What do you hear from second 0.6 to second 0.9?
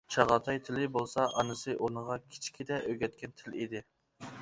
تىلى